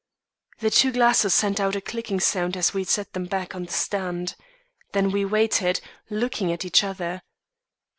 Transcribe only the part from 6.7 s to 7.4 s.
other.